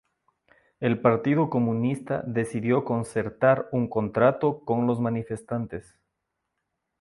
El 0.79 0.99
partido 0.99 1.51
comunista 1.51 2.23
decidió 2.25 2.83
concertar 2.83 3.69
un 3.71 3.87
contrato 3.87 4.65
con 4.65 4.87
los 4.87 4.99
manifestantes. 4.99 5.95